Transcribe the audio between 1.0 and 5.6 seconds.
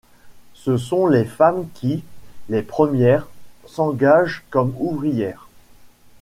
les femmes qui, les premières, s'engagent comme ouvrières.